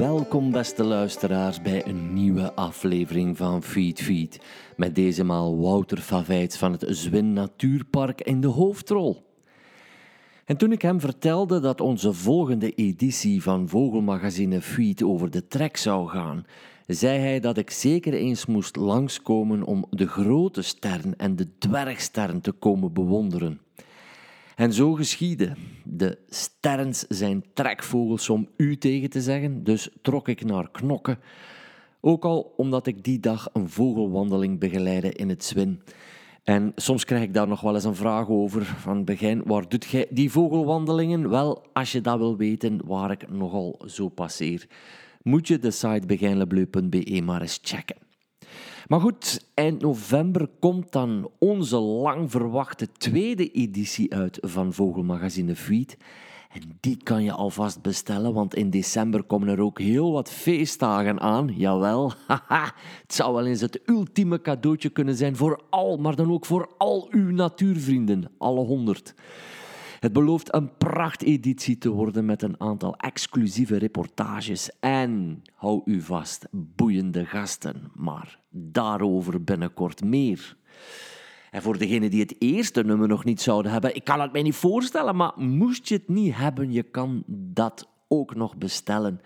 [0.00, 4.40] Welkom beste luisteraars bij een nieuwe aflevering van Feed Feed.
[4.76, 9.22] Met deze maal Wouter Favijts van het Zwin Natuurpark in de hoofdrol.
[10.44, 15.76] En toen ik hem vertelde dat onze volgende editie van Vogelmagazine Feed over de trek
[15.76, 16.46] zou gaan,
[16.86, 22.40] zei hij dat ik zeker eens moest langskomen om de grote sterren en de dwergsterren
[22.40, 23.60] te komen bewonderen.
[24.60, 25.52] En zo geschiedde.
[25.84, 31.18] De sterns zijn trekvogels om u tegen te zeggen, dus trok ik naar Knokke.
[32.00, 35.82] Ook al omdat ik die dag een vogelwandeling begeleidde in het Zwin.
[36.44, 38.64] En soms krijg ik daar nog wel eens een vraag over.
[38.64, 41.28] Van begin, waar doet jij die vogelwandelingen?
[41.30, 44.66] Wel, als je dat wil weten, waar ik nogal zo passeer,
[45.22, 48.09] moet je de site beginlebleu.be maar eens checken.
[48.90, 55.96] Maar goed, eind november komt dan onze lang verwachte tweede editie uit van Vogelmagazine Feed.
[56.52, 61.20] En die kan je alvast bestellen, want in december komen er ook heel wat feestdagen
[61.20, 61.54] aan.
[61.56, 62.12] Jawel,
[63.02, 66.70] het zou wel eens het ultieme cadeautje kunnen zijn voor al, maar dan ook voor
[66.78, 69.14] al uw natuurvrienden, alle honderd.
[70.00, 76.46] Het belooft een prachteditie te worden met een aantal exclusieve reportages en, hou u vast,
[76.50, 77.90] boeiende gasten.
[77.94, 80.56] Maar daarover binnenkort meer.
[81.50, 84.42] En voor degenen die het eerste nummer nog niet zouden hebben, ik kan het mij
[84.42, 89.20] niet voorstellen, maar moest je het niet hebben, je kan dat ook nog bestellen.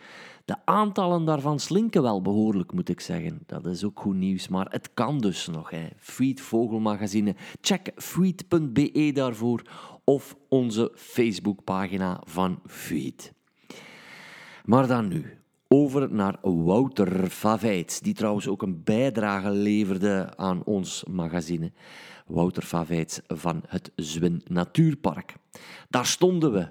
[0.45, 3.43] De aantallen daarvan slinken wel behoorlijk, moet ik zeggen.
[3.47, 5.71] Dat is ook goed nieuws, maar het kan dus nog.
[5.71, 5.89] Hè.
[6.35, 7.35] Vogelmagazine.
[7.61, 9.63] Check feed.be daarvoor
[10.05, 13.33] of onze Facebookpagina van Feed.
[14.65, 15.39] Maar dan nu,
[15.69, 21.73] over naar Wouter Favijts, die trouwens ook een bijdrage leverde aan ons magazine.
[22.27, 25.35] Wouter Favijts van het Zwin Natuurpark.
[25.89, 26.69] Daar stonden we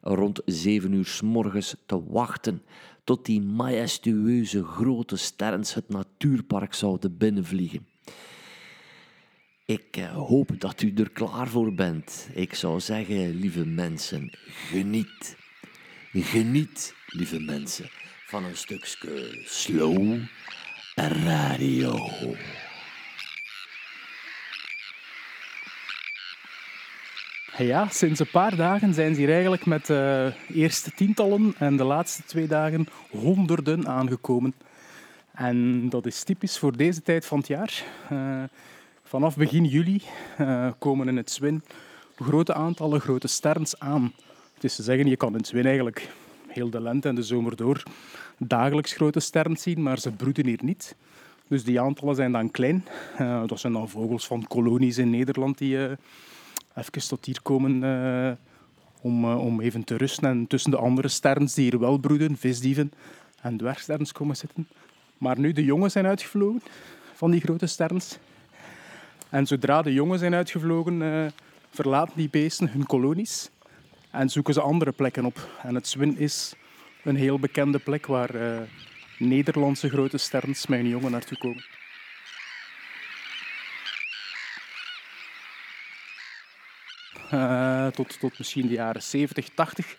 [0.00, 2.62] rond zeven uur s morgens te wachten
[3.04, 7.86] tot die majestueuze grote sterns het natuurpark zouden binnenvliegen.
[9.72, 12.28] Ik eh, hoop dat u er klaar voor bent.
[12.32, 15.36] Ik zou zeggen, lieve mensen, geniet.
[16.12, 17.88] Geniet, lieve mensen,
[18.26, 20.18] van een stukje slow
[20.94, 22.08] radio.
[27.56, 31.76] Ja, sinds een paar dagen zijn ze hier eigenlijk met de uh, eerste tientallen en
[31.76, 34.54] de laatste twee dagen honderden aangekomen.
[35.34, 37.84] En dat is typisch voor deze tijd van het jaar.
[38.12, 38.42] Uh,
[39.12, 40.02] vanaf begin juli
[40.40, 41.62] uh, komen in het Zwin
[42.16, 44.12] grote aantallen grote sterns aan.
[44.54, 46.08] Het is te zeggen, je kan in het Zwin eigenlijk
[46.48, 47.82] heel de lente en de zomer door
[48.38, 50.94] dagelijks grote sterns zien, maar ze broeden hier niet.
[51.48, 52.84] Dus die aantallen zijn dan klein.
[53.20, 55.90] Uh, dat zijn dan vogels van kolonies in Nederland die uh,
[56.74, 58.38] even tot hier komen
[59.00, 60.28] om, om even te rusten.
[60.28, 62.92] En tussen de andere sterns die hier wel broeden, visdieven
[63.40, 64.68] en dwergsterns komen zitten.
[65.18, 66.62] Maar nu de jongen zijn uitgevlogen
[67.14, 68.18] van die grote sterns.
[69.32, 71.02] En zodra de jongen zijn uitgevlogen,
[71.70, 73.50] verlaten die beesten hun kolonies
[74.10, 75.48] en zoeken ze andere plekken op.
[75.62, 76.54] En het Zwin is
[77.02, 78.58] een heel bekende plek waar uh,
[79.18, 81.64] Nederlandse grote sterns hun jongen naartoe komen.
[87.32, 89.96] Uh, tot, tot misschien de jaren 70, 80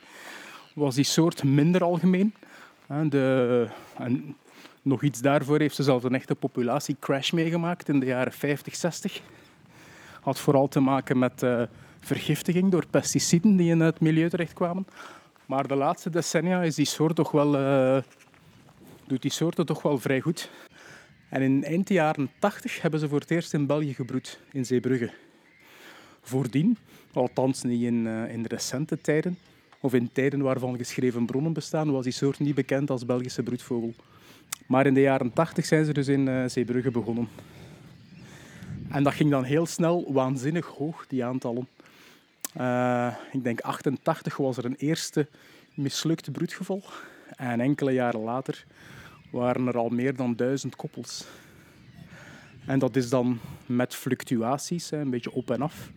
[0.73, 2.33] was die soort minder algemeen.
[3.09, 3.67] De,
[3.97, 4.35] en
[4.83, 9.21] nog iets daarvoor heeft ze zelfs een echte populatiecrash meegemaakt in de jaren 50, 60.
[10.21, 11.43] Had vooral te maken met
[11.99, 14.85] vergiftiging door pesticiden die in het milieu terechtkwamen.
[15.45, 18.01] Maar de laatste decennia is die soort toch wel, uh,
[19.07, 20.49] doet die soorten toch wel vrij goed.
[21.29, 24.65] En in eind de jaren 80 hebben ze voor het eerst in België gebroed, in
[24.65, 25.11] Zeebrugge.
[26.21, 26.77] Voordien,
[27.13, 29.37] althans niet in, uh, in recente tijden,
[29.79, 33.93] of in tijden waarvan geschreven bronnen bestaan, was die soort niet bekend als Belgische broedvogel.
[34.67, 37.27] Maar in de jaren 80 zijn ze dus in uh, Zeebrugge begonnen.
[38.89, 41.67] En dat ging dan heel snel waanzinnig hoog, die aantallen.
[42.57, 45.27] Uh, ik denk 88 was er een eerste
[45.73, 46.83] mislukte broedgeval.
[47.35, 48.65] En enkele jaren later
[49.31, 51.25] waren er al meer dan duizend koppels.
[52.65, 55.91] En dat is dan met fluctuaties, een beetje op en af,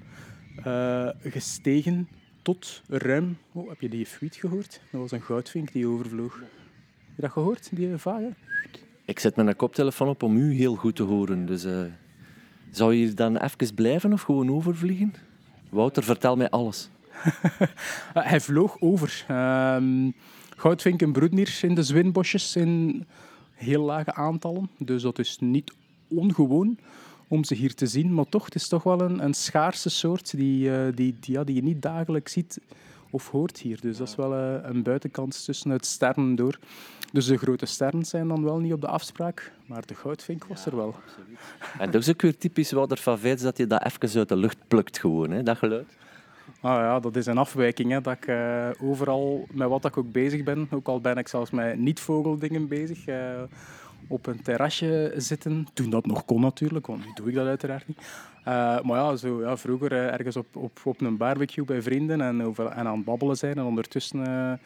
[0.66, 2.08] uh, gestegen
[2.42, 3.38] tot ruim...
[3.52, 4.80] Oh, heb je die fluit gehoord?
[4.90, 6.42] Dat was een goudvink die overvloog.
[7.16, 8.32] Je dat gehoord, die vage?
[9.04, 11.46] Ik zet mijn koptelefoon op om u heel goed te horen.
[11.46, 11.80] Dus uh,
[12.70, 15.14] zou je hier dan even blijven of gewoon overvliegen?
[15.68, 16.88] Wouter, vertel mij alles.
[18.14, 19.26] hij vloog over.
[19.30, 20.14] Um,
[20.56, 23.04] goudvinken broeden hier in de zwinbosjes in
[23.52, 24.70] heel lage aantallen.
[24.78, 25.72] Dus dat is niet
[26.08, 26.78] ongewoon
[27.28, 28.14] om ze hier te zien.
[28.14, 31.44] Maar toch, het is toch wel een, een schaarse soort die, uh, die, die, ja,
[31.44, 32.60] die je niet dagelijks ziet
[33.16, 33.80] of hoort hier.
[33.80, 36.58] Dus dat is wel uh, een buitenkant tussen het sterren door.
[37.12, 40.66] Dus de grote sterren zijn dan wel niet op de afspraak, maar de goudvink was
[40.66, 40.94] er wel.
[41.04, 41.38] Absoluut.
[41.82, 44.36] En dat is ook weer typisch Wouter van Veits dat je dat even uit de
[44.36, 45.96] lucht plukt gewoon, hè, dat geluid.
[46.60, 47.90] Ah ja, dat is een afwijking.
[47.90, 51.28] Hè, dat ik uh, overal met wat ik ook bezig ben, ook al ben ik
[51.28, 53.42] zelfs met niet-vogeldingen bezig, uh,
[54.08, 55.66] op een terrasje zitten.
[55.74, 57.98] Toen dat nog kon natuurlijk, want nu doe ik dat uiteraard niet.
[57.98, 62.40] Uh, maar ja, zo, ja vroeger ergens op, op, op een barbecue bij vrienden en,
[62.56, 64.60] en aan het babbelen zijn en ondertussen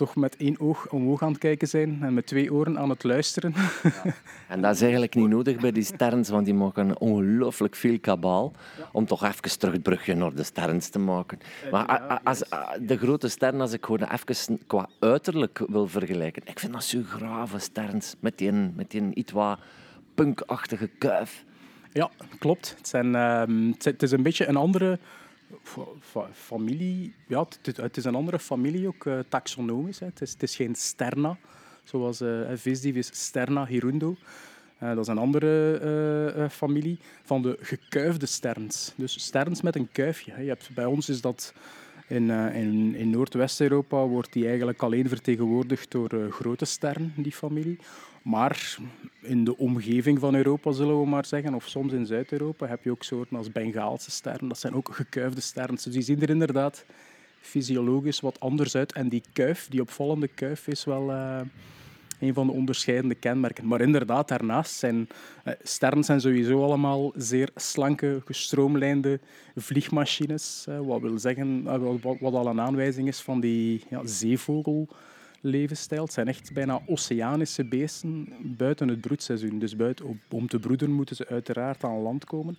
[0.00, 3.04] toch met één oog omhoog aan het kijken zijn en met twee oren aan het
[3.04, 3.54] luisteren.
[3.82, 4.14] Ja.
[4.48, 8.52] En dat is eigenlijk niet nodig bij die sterns, want die maken ongelooflijk veel kabaal
[8.92, 11.38] om toch even terug het brugje naar de sterns te maken.
[11.70, 12.42] Maar als,
[12.80, 17.00] de grote sterren, als ik gewoon even qua uiterlijk wil vergelijken, ik vind dat zo
[17.06, 19.58] grave sterns met die, met die iets wat
[20.14, 21.44] punkachtige kuif.
[21.92, 22.74] Ja, klopt.
[22.76, 24.98] Het, zijn, uh, het is een beetje een andere
[26.32, 29.98] familie, ja, het, is een andere familie, ook uh, taxonomisch.
[29.98, 31.38] Het, is, het is geen sterna,
[31.84, 34.16] zoals uh, visdief is sterna hirundo.
[34.82, 38.92] Uh, dat is een andere familie van de gekuifde sterns.
[38.96, 40.32] Dus sterns met een kuifje.
[40.32, 40.40] Hè.
[40.40, 41.54] Je hebt, bij ons is dat
[42.10, 47.78] in, in, in Noordwest-Europa wordt die eigenlijk alleen vertegenwoordigd door grote sterren, die familie.
[48.22, 48.78] Maar
[49.20, 52.90] in de omgeving van Europa, zullen we maar zeggen, of soms in Zuid-Europa, heb je
[52.90, 54.48] ook soorten als Bengaalse sterren.
[54.48, 55.74] Dat zijn ook gekuifde sterren.
[55.74, 56.84] Dus die zien er inderdaad
[57.40, 58.92] fysiologisch wat anders uit.
[58.92, 61.40] En die kuif, die opvallende kuif, is wel uh,
[62.20, 63.66] een van de onderscheidende kenmerken.
[63.66, 65.08] Maar inderdaad, daarnaast zijn
[65.44, 69.20] uh, sterren zijn sowieso allemaal zeer slanke, gestroomlijnde
[69.56, 70.66] vliegmachines.
[70.68, 71.62] Uh, wat wil zeggen,
[72.00, 74.88] wat, wat, al een aanwijzing is van die ja, zeevogel
[75.40, 76.02] levensstijl.
[76.02, 79.58] Het zijn echt bijna oceanische beesten buiten het broedseizoen.
[79.58, 82.56] Dus buiten, om te broeden moeten ze uiteraard aan land komen.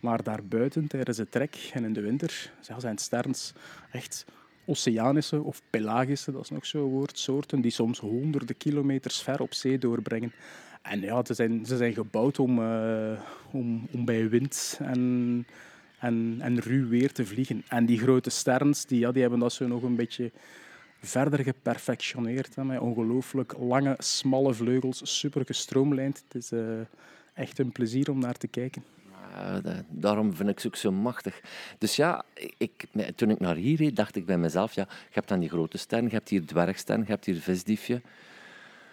[0.00, 3.52] Maar daarbuiten, tijdens de trek en in de winter, zijn sterns
[3.92, 4.24] echt
[4.66, 9.78] oceanische of pelagische, dat is nog zo'n soorten die soms honderden kilometers ver op zee
[9.78, 10.32] doorbrengen.
[10.82, 13.20] En ja, ze zijn, ze zijn gebouwd om, uh,
[13.50, 15.46] om, om bij wind en,
[15.98, 17.64] en, en ruw weer te vliegen.
[17.68, 20.30] En die grote sterns, die, ja, die hebben dat zo nog een beetje
[21.00, 22.56] verder geperfectioneerd.
[22.56, 26.22] Met ongelooflijk lange, smalle vleugels, super gestroomlijnd.
[26.28, 26.80] Het is uh,
[27.34, 28.84] echt een plezier om naar te kijken.
[29.88, 31.40] Daarom vind ik ze ook zo machtig.
[31.78, 32.24] Dus ja,
[32.58, 35.48] ik, toen ik naar hier reed, dacht ik bij mezelf, ja, je hebt dan die
[35.48, 38.00] grote sterren, je hebt hier dwergstern, je hebt hier visdiefje.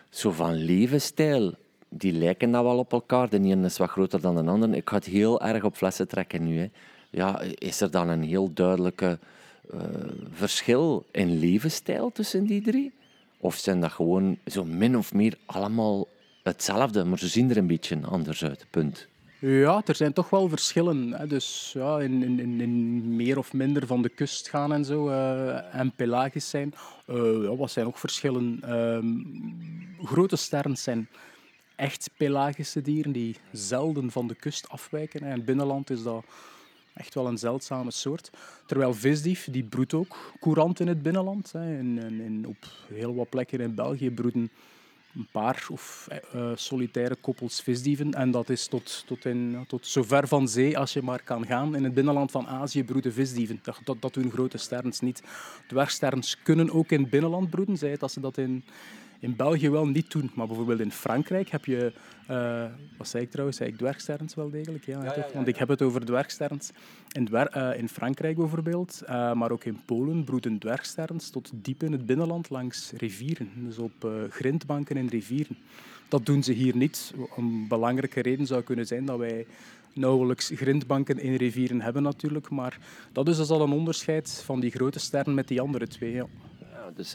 [0.10, 1.54] Zo van levensstijl,
[1.90, 3.30] die lijken nou wel op elkaar.
[3.30, 4.76] De ene is wat groter dan de andere.
[4.76, 6.60] Ik ga het heel erg op flessen trekken nu.
[6.60, 6.70] Hè.
[7.10, 9.20] Ja, is er dan een heel duidelijke
[9.74, 9.82] uh,
[10.32, 12.92] verschil in levensstijl tussen die drie?
[13.38, 16.08] Of zijn dat gewoon zo min of meer allemaal
[16.44, 18.66] hetzelfde, maar ze zien er een beetje anders uit?
[18.70, 19.08] Punt.
[19.46, 21.12] Ja, er zijn toch wel verschillen.
[21.12, 21.28] Hè.
[21.28, 25.76] Dus ja, in, in, in, meer of minder van de kust gaan en zo, uh,
[25.76, 26.74] en pelagisch zijn.
[27.08, 28.62] Uh, ja, wat zijn ook verschillen?
[28.66, 31.08] Uh, grote sterren zijn
[31.76, 35.20] echt pelagische dieren die zelden van de kust afwijken.
[35.20, 36.24] In het binnenland is dat
[36.94, 38.30] Echt wel een zeldzame soort.
[38.66, 41.52] Terwijl visdief, die broedt ook courant in het binnenland.
[41.52, 41.78] Hè.
[41.78, 44.52] In, in, op heel wat plekken in België broeden
[45.16, 48.14] een paar of uh, solitaire koppels visdieven.
[48.14, 51.76] En dat is tot, tot, in, tot zover van zee als je maar kan gaan.
[51.76, 53.60] In het binnenland van Azië broeden visdieven.
[53.84, 55.24] Dat, dat, doen grote sterns niet.
[55.68, 57.78] Dwergsterns kunnen ook in het binnenland broeden.
[57.78, 58.64] Zij dat ze dat in
[59.24, 60.32] in België wel niet doen.
[60.34, 61.94] Maar bijvoorbeeld in Frankrijk heb je...
[62.32, 62.66] Uh,
[62.98, 63.58] wat zei ik trouwens?
[63.58, 64.86] Zei ik dwergsterns wel degelijk?
[64.86, 66.72] Ja, ja, ja, Want ik heb het over dwergsterns.
[67.12, 71.92] In, uh, in Frankrijk bijvoorbeeld, uh, maar ook in Polen broeden dwergsterns tot diep in
[71.92, 73.50] het binnenland langs rivieren.
[73.56, 75.58] Dus op grindbanken en rivieren.
[76.08, 77.14] Dat doen ze hier niet.
[77.36, 79.46] Een belangrijke reden zou kunnen zijn dat wij
[79.94, 82.50] nauwelijks grindbanken in rivieren hebben natuurlijk.
[82.50, 82.80] Maar
[83.12, 86.22] dat is dus al een onderscheid van die grote sterren met die andere twee.
[86.84, 86.92] Ja.
[86.96, 87.14] Dus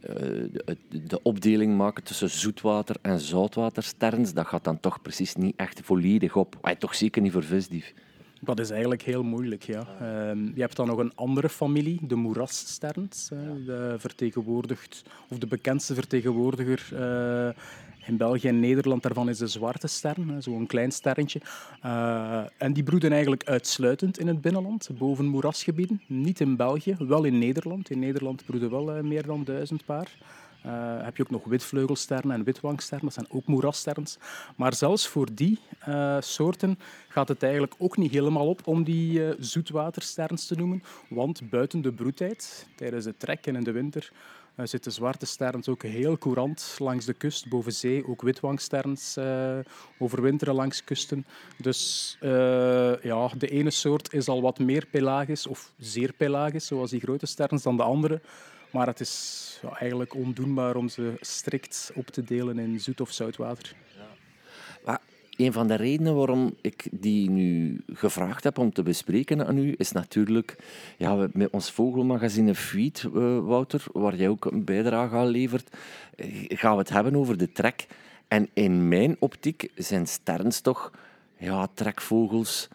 [0.00, 5.80] de, de, opdeling maken tussen zoetwater en zoutwatersterns, dat gaat dan toch precies niet echt
[5.84, 6.58] volledig op.
[6.62, 7.94] Maar toch zeker niet voor visdief.
[8.40, 9.86] Dat is eigenlijk heel moeilijk, ja.
[10.00, 13.28] Ehm, je hebt dan nog een andere familie, de moerassterns.
[13.28, 17.48] de vertegenwoordigd, of de bekendste vertegenwoordiger uh,
[18.06, 21.40] in België en Nederland daarvan is de zwarte stern, zo'n klein sterretje.
[21.84, 26.02] Uh, en die broeden eigenlijk uitsluitend in het binnenland, boven moerasgebieden.
[26.06, 27.90] Niet in België, wel in Nederland.
[27.90, 30.10] In Nederland broeden wel uh, meer dan duizend paar.
[30.66, 30.72] Uh,
[31.04, 34.18] heb je ook nog witvleugelsterren en witwangsterren, dat zijn ook moerassterns.
[34.56, 35.58] Maar zelfs voor die
[36.20, 40.82] soorten gaat het eigenlijk ook niet helemaal op om die zoetwatersterns te noemen.
[41.08, 44.12] Want buiten de broedtijd, tijdens de trek en in de winter,
[44.56, 48.08] Er zitten zwarte sterns ook heel courant langs de kust, boven zee.
[48.08, 49.58] Ook witwangsterns uh,
[49.98, 51.26] overwinteren langs kusten.
[51.58, 56.90] Dus uh, ja, de ene soort is al wat meer pelagisch, of zeer pelagisch, zoals
[56.90, 58.20] die grote sterns, dan de andere.
[58.70, 63.12] Maar het is ja, eigenlijk ondoenbaar om ze strikt op te delen in zoet of
[63.12, 63.66] zout water.
[63.68, 63.76] Ja.
[63.76, 63.85] Maar
[65.36, 69.74] een van de redenen waarom ik die nu gevraagd heb om te bespreken aan u,
[69.78, 70.56] is natuurlijk
[70.96, 75.76] ja, met ons vogelmagazine Feed, uh, Wouter, waar jij ook een bijdrage aan levert,
[76.16, 77.86] eh, gaan we het hebben over de trek.
[78.28, 80.92] En in mijn optiek zijn sterns toch
[81.36, 82.68] ja, trekvogels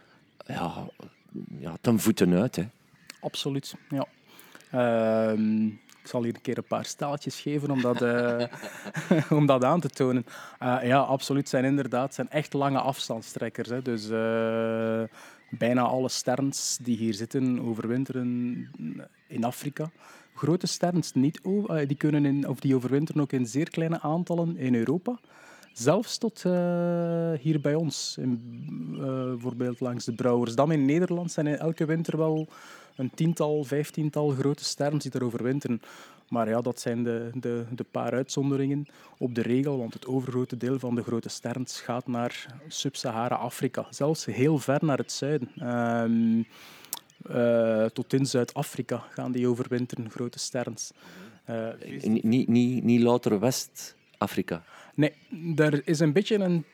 [0.45, 0.87] ja,
[1.59, 2.55] ja, ten voeten uit.
[2.55, 2.63] Hè.
[3.19, 4.07] Absoluut, ja.
[5.33, 8.43] Ik zal hier een keer een paar staaltjes geven om dat, uh,
[9.39, 10.25] om dat aan te tonen.
[10.63, 11.49] Uh, ja, absoluut.
[11.49, 13.69] Zijn inderdaad zijn echt lange afstandstrekkers.
[13.69, 13.81] Hè.
[13.81, 15.03] Dus uh,
[15.49, 18.25] bijna alle sterns die hier zitten overwinteren
[19.27, 19.91] in Afrika.
[20.35, 21.41] Grote sterns niet,
[21.87, 25.19] die, kunnen in, of die overwinteren ook in zeer kleine aantallen in Europa.
[25.73, 26.43] Zelfs tot
[27.41, 28.41] hier bij ons, in,
[28.97, 32.47] bijvoorbeeld langs de Brouwersdam in Nederland, zijn elke winter wel
[32.95, 35.81] een tiental, vijftiental grote sterren die er overwinteren.
[36.29, 40.57] Maar ja, dat zijn de, de, de paar uitzonderingen op de regel, want het overgrote
[40.57, 43.85] deel van de grote sterns gaat naar Sub-Sahara-Afrika.
[43.89, 45.49] Zelfs heel ver naar het zuiden.
[45.77, 46.45] Um,
[47.29, 50.91] uh, tot in Zuid-Afrika gaan die overwinteren, grote sterns.
[51.49, 51.67] Uh,
[52.03, 54.63] niet, niet, niet louter West-Afrika?
[54.95, 55.13] Nee,
[55.55, 56.65] er is een beetje een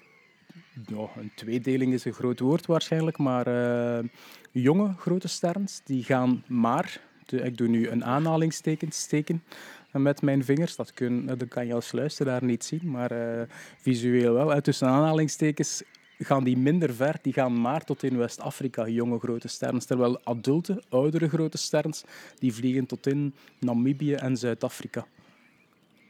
[0.86, 4.10] ja, een tweedeling is een groot woord waarschijnlijk, maar uh,
[4.52, 9.44] jonge grote sterns die gaan maar, ik doe nu een aanhalingsteken steken
[9.92, 13.42] met mijn vingers, dat, kun, dat kan je als luisteraar niet zien, maar uh,
[13.78, 14.54] visueel wel.
[14.54, 15.84] En tussen aanhalingstekens
[16.20, 19.86] gaan die minder ver, die gaan maar tot in West-Afrika, jonge grote sterns.
[19.86, 22.04] Terwijl adulte, oudere grote sterns,
[22.40, 25.06] die vliegen tot in Namibië en Zuid-Afrika.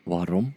[0.03, 0.53] Waarom?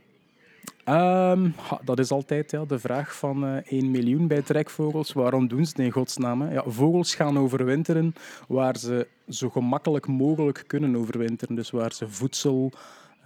[0.91, 1.55] Um,
[1.85, 5.13] dat is altijd ja, de vraag van uh, eh, 1 miljoen bij trekvogels.
[5.13, 6.53] Waarom doen ze het in godsnaam?
[6.53, 8.15] Ja, vogels gaan overwinteren
[8.49, 11.55] waar ze zo gemakkelijk mogelijk kunnen overwinteren.
[11.55, 12.73] Dus waar ze voedsel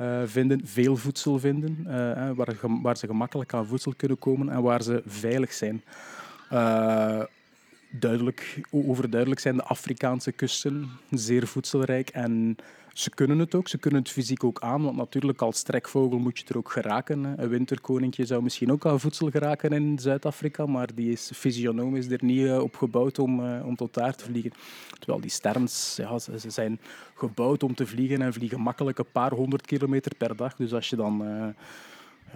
[0.01, 4.63] uh, vinden, veel voedsel vinden, uh, waar, waar, ze gemakkelijk aan voedsel kunnen komen en
[4.63, 5.83] waar ze veilig zijn.
[7.91, 12.57] duidelijk, overduidelijk zijn de Afrikaanse kusten zeer voedselrijk en
[12.95, 16.39] ze kunnen het ook, ze kunnen het fysiek ook aan, want natuurlijk als trekvogel moet
[16.39, 17.25] je er ook geraken.
[17.43, 22.25] Een winterkoninkje zou misschien ook aan voedsel geraken in Zuid-Afrika, maar die is fysionomisch er
[22.25, 24.53] niet eh, op gebouwd om, eh, om tot daar te vliegen.
[24.99, 26.81] Terwijl die sterns, ja, ze zijn
[27.15, 30.57] gebouwd om te vliegen en vliegen makkelijk een paar honderd kilometer per dag.
[30.57, 31.23] Dus als je dan...
[31.23, 31.47] Uh,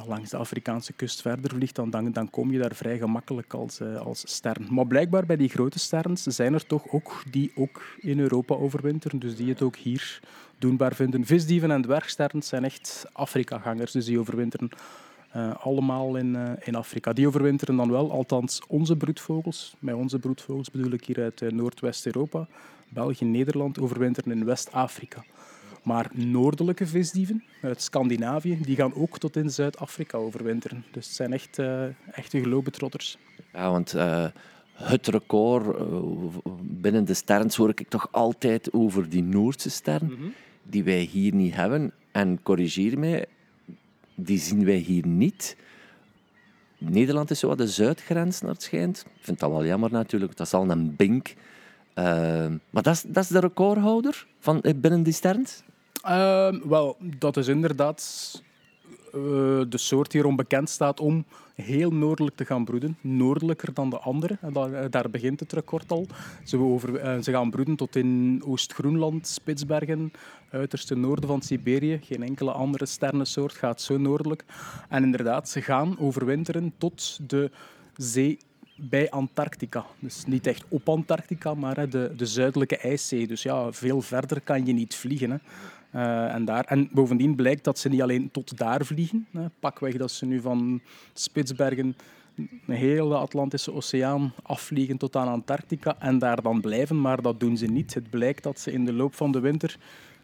[0.07, 3.81] langs de Afrikaanse kust verder vliegt, dan, dan, dan kom je daar vrij gemakkelijk als,
[3.81, 4.57] uh, als ster.
[4.71, 9.19] Maar blijkbaar bij die grote sterns zijn er toch ook die ook in Europa overwinteren,
[9.19, 10.21] dus die het ook hier
[10.59, 11.27] doenbaar vinden.
[11.27, 14.69] Visdieven en dwergsterns zijn echt Afrika-gangers, dus die overwinteren
[15.37, 17.12] uh, allemaal in, uh, in Afrika.
[17.12, 19.75] Die overwinteren dan wel, althans onze broedvogels.
[19.79, 22.47] Met onze broedvogels bedoel ik hier uit Noordwest-Europa.
[22.88, 25.25] België, Nederland overwinteren in West-Afrika.
[25.83, 30.85] Maar noordelijke visdieven uit Scandinavië, die gaan ook tot in Zuid-Afrika overwinteren.
[30.91, 31.59] Dus het zijn echt
[32.11, 33.19] echte globetrotters.
[33.53, 33.95] Ja, want
[34.73, 35.77] het record
[36.61, 40.33] binnen de sterns hoor ik toch altijd over die Noordse ster, mm -hmm.
[40.71, 41.93] Die wij hier niet hebben.
[42.13, 43.27] En corrigeer mij,
[44.15, 45.57] die zien wij hier niet.
[46.79, 49.05] Nederland is zo de zuidgrens naar het schijnt.
[49.07, 51.35] Ik vind dat wel jammer natuurlijk, dat is al een bink.
[51.95, 55.63] maar dat is, dat is de recordhouder van, binnen die sterns?
[56.05, 58.43] Uh, wel, dat is inderdaad
[59.68, 61.25] de soort die erom bekend staat om
[61.62, 62.97] heel noordelijk te gaan broeden.
[63.00, 64.38] Noordelijker dan de andere.
[64.52, 66.07] Daar, eh, daar begint het record al.
[66.45, 70.12] Ze, over, uh, ze gaan broeden tot in Oost-Groenland, Spitsbergen,
[70.50, 72.00] uiterste noorden van Siberië.
[72.02, 74.45] Geen enkele andere sternensoort gaat zo noordelijk.
[74.88, 77.50] En inderdaad, ze gaan overwinteren tot de
[77.97, 78.38] zee
[78.76, 79.85] bij Antarctica.
[79.99, 83.26] Dus niet echt op Antarctica, maar de, de zuidelijke ijszee.
[83.26, 85.30] Dus ja, veel verder kan je niet vliegen.
[85.30, 85.37] Hè.
[85.95, 86.64] Uh, en, daar.
[86.64, 89.26] en bovendien blijkt dat ze niet alleen tot daar vliegen.
[89.33, 89.47] Hè.
[89.61, 90.80] Pakweg dat ze nu van
[91.12, 91.97] Spitsbergen
[92.66, 97.57] een hele Atlantische Oceaan afvliegen tot aan Antarctica en daar dan blijven, maar dat doen
[97.57, 97.95] ze niet.
[97.95, 99.76] Het blijkt dat ze in de loop van de winter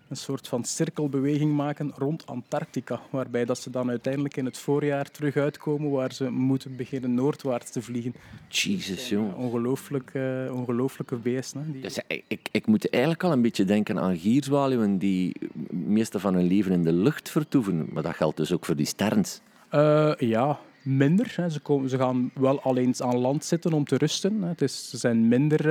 [0.09, 5.11] een soort van cirkelbeweging maken rond Antarctica, waarbij dat ze dan uiteindelijk in het voorjaar
[5.11, 8.15] terug uitkomen waar ze moeten beginnen noordwaarts te vliegen.
[8.49, 9.39] Jesus, joh.
[9.39, 11.73] Ongelooflijk, uh, ongelooflijke beesten.
[11.73, 11.83] Die...
[11.83, 15.37] Dus, ik, ik, ik, moet eigenlijk al een beetje denken aan gierzwaluwen die
[15.71, 18.87] meestal van hun leven in de lucht vertoeven, maar dat geldt dus ook voor die
[18.87, 19.41] sterns.
[19.75, 21.33] Uh, ja, minder.
[21.37, 21.51] Hè.
[21.51, 24.43] Ze, komen, ze gaan wel al eens aan land zitten om te rusten.
[24.43, 24.49] Hè.
[24.49, 25.67] Het is, ze zijn minder...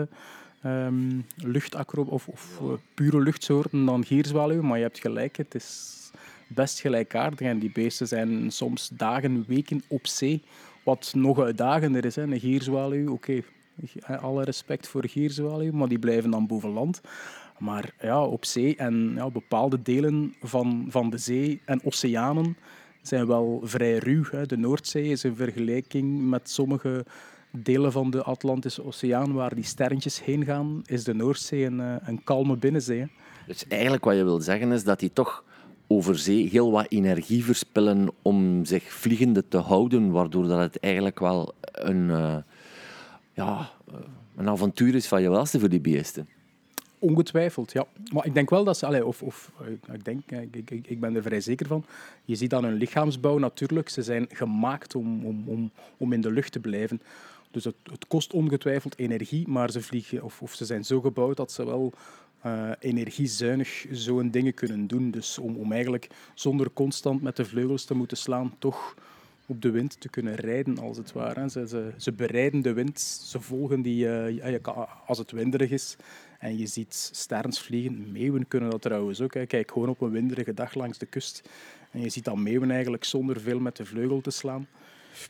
[0.00, 0.06] Uh,
[1.36, 4.62] luchtacro of, of eh, pure luchtsoorten dan gierzwaluw.
[4.62, 5.94] Maar je hebt gelijk, het is
[6.46, 7.40] best gelijkaardig.
[7.40, 10.42] En die beesten zijn soms dagen, weken op zee.
[10.82, 12.16] Wat nog uitdagender is.
[12.16, 12.22] Hè.
[12.22, 13.42] Een gierzwaluw, oké,
[14.20, 17.00] alle respect voor gierzwaluw, maar die blijven dan boven land.
[17.58, 22.56] Maar ja, op zee en ja, bepaalde delen van, van de zee en oceanen
[23.02, 24.24] zijn wel vrij ruw.
[24.30, 24.46] Hè.
[24.46, 27.04] De Noordzee is in vergelijking met sommige
[27.62, 31.94] delen van de Atlantische Oceaan waar die sterretjes heen gaan, is de Noordzee een, eh,
[32.00, 33.08] een kalme binnenzee.
[33.46, 35.44] Dus eigenlijk wat je wil zeggen is dat die toch
[35.86, 41.18] over zee heel wat energie verspillen om zich vliegende te houden, waardoor dat het eigenlijk
[41.18, 42.36] wel een, uh,
[43.32, 43.94] ja, eh,
[44.36, 46.28] een avontuur is van je welste voor die beesten.
[46.98, 47.86] Ongetwijfeld, ja.
[48.12, 48.86] Maar ik denk wel dat ze...
[48.86, 49.52] Allez, of, of,
[49.92, 51.84] ik, denk, ik, ik, ik ben er vrij zeker van.
[52.24, 53.88] Je ziet aan hun lichaamsbouw natuurlijk.
[53.88, 57.00] Ze zijn gemaakt om, om, om, om in de lucht te blijven.
[57.50, 61.36] Dus het, het kost ongetwijfeld energie, maar ze, vliegen, of, of ze zijn zo gebouwd
[61.36, 61.92] dat ze wel
[62.46, 65.10] uh, energiezuinig zo'n dingen kunnen doen.
[65.10, 68.94] Dus om, om eigenlijk zonder constant met de vleugels te moeten slaan, toch
[69.46, 71.50] op de wind te kunnen rijden, als het ware.
[71.50, 75.96] Ze, ze, ze bereiden de wind, ze volgen die, uh, als het winderig is.
[76.38, 78.12] En je ziet sterns vliegen.
[78.12, 79.34] Meeuwen kunnen dat trouwens ook.
[79.34, 79.46] Hè.
[79.46, 81.48] Kijk gewoon op een winderige dag langs de kust.
[81.90, 84.66] En je ziet dan meeuwen eigenlijk zonder veel met de vleugel te slaan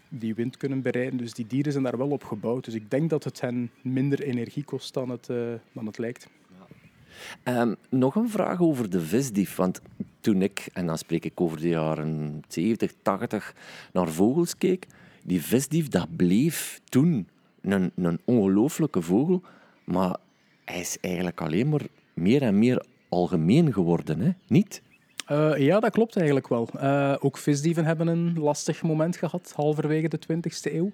[0.09, 1.19] die wind kunnen bereiden.
[1.19, 2.65] Dus die dieren zijn daar wel op gebouwd.
[2.65, 6.29] Dus ik denk dat het hen minder energie kost dan het, uh, dan het lijkt.
[7.45, 9.57] Um, nog een vraag over de visdief.
[9.57, 9.81] Want
[10.21, 13.55] toen ik, en dan spreek ik over de jaren 70, 80,
[13.93, 14.87] naar vogels keek,
[15.23, 17.29] die visdief, dat bleef toen
[17.61, 19.43] een, een ongelooflijke vogel.
[19.85, 20.17] Maar
[20.65, 24.31] hij is eigenlijk alleen maar meer en meer algemeen geworden, hè?
[24.47, 24.83] niet?
[25.31, 26.69] Uh, ja, dat klopt eigenlijk wel.
[26.77, 30.93] Uh, ook visdieven hebben een lastig moment gehad, halverwege de 20e eeuw.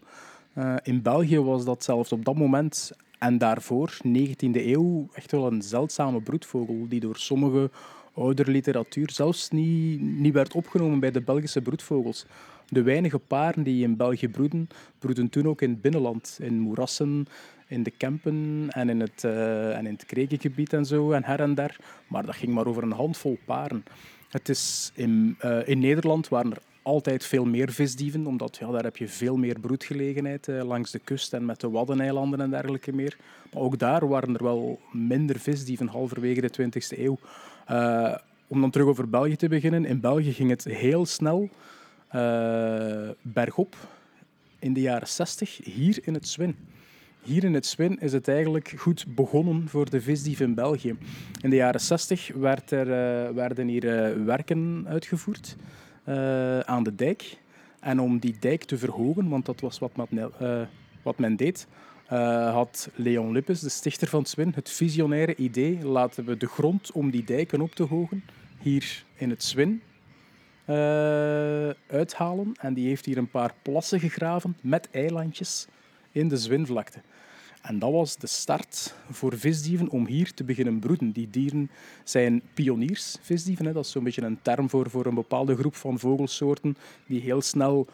[0.58, 5.46] Uh, in België was dat zelfs op dat moment en daarvoor, 19e eeuw, echt wel
[5.46, 7.70] een zeldzame broedvogel die door sommige
[8.14, 12.26] oudere literatuur zelfs niet, niet werd opgenomen bij de Belgische broedvogels.
[12.72, 17.26] De weinige paren die in België broeden, broeden toen ook in het binnenland, in moerassen,
[17.66, 21.40] in de Kempen en in het, uh, en in het Krekengebied en zo, en her
[21.40, 21.76] en der.
[22.06, 23.84] Maar dat ging maar over een handvol paren.
[24.28, 28.84] Het is in, uh, in Nederland waren er altijd veel meer visdieven, omdat ja, daar
[28.84, 32.92] heb je veel meer broedgelegenheid uh, langs de kust en met de Waddeneilanden en dergelijke
[32.92, 33.16] meer.
[33.52, 37.18] Maar ook daar waren er wel minder visdieven halverwege de 20e eeuw.
[38.46, 39.84] Om dan terug over België te beginnen.
[39.84, 41.50] In België ging het heel snel
[43.22, 43.76] bergop
[44.58, 46.56] in de jaren 60, hier in het Zwin.
[47.22, 50.96] Hier in het Swin is het eigenlijk goed begonnen voor de visdief in België.
[51.40, 55.56] In de jaren 60 werd er, uh, werden hier uh, werken uitgevoerd
[56.64, 57.38] aan de dijk.
[57.80, 60.32] En om die dijk te verhogen, want dat was wat men,
[61.02, 61.66] wat men deed,
[62.52, 67.10] had Leon Lippes, de stichter van Swin, het visionaire idee: laten we de grond om
[67.10, 68.24] die dijken op te hogen
[68.58, 69.82] hier in het Swin
[71.86, 72.52] uithalen.
[72.60, 75.66] En die heeft hier een paar plassen gegraven met eilandjes
[76.12, 77.00] in de Zwinvlakte.
[77.62, 81.12] En dat was de start voor visdieven om hier te beginnen broeden.
[81.12, 81.70] Die dieren
[82.04, 83.66] zijn pioniers, visdieven.
[83.66, 83.72] Hè.
[83.72, 87.40] Dat is zo'n beetje een term voor, voor een bepaalde groep van vogelsoorten die heel
[87.40, 87.86] snel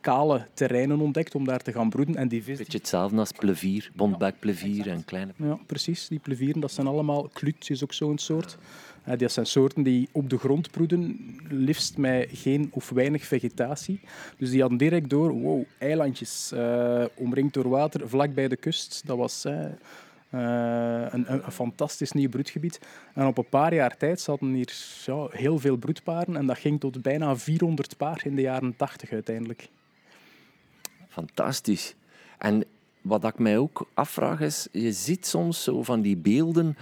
[0.00, 2.16] kale terreinen ontdekt om daar te gaan broeden.
[2.16, 2.58] En die vis...
[2.58, 5.32] Beetje hetzelfde als plevier, bontbekplevier en kleine...
[5.36, 6.08] Ja, precies.
[6.08, 7.28] Die plevieren, dat zijn allemaal...
[7.32, 8.58] Klut is ook zo'n soort.
[9.14, 11.16] Dat zijn soorten die op de grond broeden,
[11.48, 14.00] liefst met geen of weinig vegetatie.
[14.38, 19.02] Dus die hadden direct door, wow, eilandjes, uh, omringd door water, vlak bij de kust.
[19.04, 19.64] Dat was uh,
[20.30, 22.80] een, een, fantastisch nieuw broedgebied.
[23.14, 24.72] En op een paar jaar tijd zaten hier
[25.04, 29.12] ja, heel veel broedparen en dat ging tot bijna 400 paar in de jaren 80
[29.12, 29.68] uiteindelijk.
[31.08, 31.94] Fantastisch.
[32.38, 32.64] En
[33.00, 36.76] wat ik mij ook afvraag is, je ziet soms zo van die beelden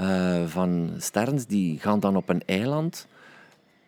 [0.00, 3.06] uh, van sterns die gaan dan op een eiland,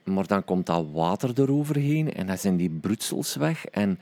[0.04, 3.66] maar dan komt dat water eroverheen en dan zijn die broedsels weg.
[3.66, 3.98] En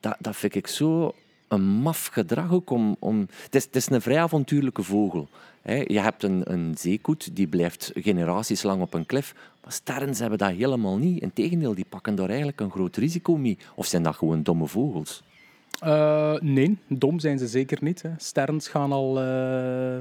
[0.00, 1.14] dat, dat vind ik zo
[1.48, 2.96] een maf gedrag ook om...
[2.98, 3.28] om...
[3.42, 5.28] Het, is, het is een vrij avontuurlijke vogel.
[5.86, 9.34] Je hebt een, een zeekoet, die blijft generaties lang op een klif.
[9.62, 11.22] Maar sterns hebben dat helemaal niet.
[11.22, 13.58] Integendeel, die pakken daar eigenlijk een groot risico mee.
[13.74, 15.22] Of zijn dat gewoon domme vogels?
[15.84, 18.04] Uh, nee, dom zijn ze zeker niet.
[18.16, 19.22] Sterns gaan al...
[19.22, 19.98] Uh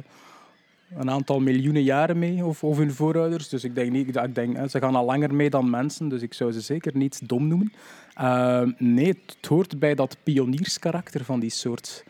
[0.95, 3.49] een aantal miljoenen jaren mee, of, of hun voorouders.
[3.49, 6.33] Dus ik denk, niet, ik denk ze gaan al langer mee dan mensen, dus ik
[6.33, 7.73] zou ze zeker niet dom noemen.
[8.21, 12.03] Uh, nee, het hoort bij dat pionierskarakter van die soort.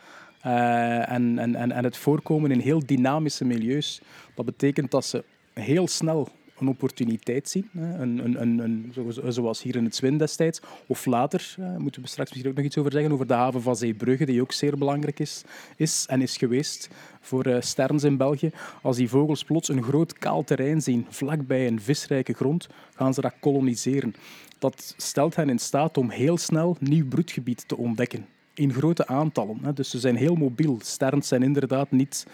[0.46, 4.00] Uh, en, en, en het voorkomen in heel dynamische milieus.
[4.34, 6.28] Dat betekent dat ze heel snel
[6.60, 7.70] een opportuniteit zien.
[7.74, 8.92] Een, een, een, een,
[9.28, 10.60] zoals hier in het Zwin destijds.
[10.86, 13.62] Of later, uh, moeten we straks misschien ook nog iets over zeggen, over de haven
[13.62, 15.44] van Zeebrugge, die ook zeer belangrijk is,
[15.76, 16.88] is en is geweest
[17.20, 18.50] voor uh, sterns in België.
[18.82, 23.20] Als die vogels plots een groot kaal terrein zien, vlakbij een visrijke grond, gaan ze
[23.20, 24.14] dat koloniseren.
[24.58, 28.26] Dat stelt hen in staat om heel snel nieuw broedgebied te ontdekken.
[28.54, 29.74] In grote aantallen.
[29.74, 30.78] Dus ze zijn heel mobiel.
[30.82, 32.26] Sterns zijn inderdaad niet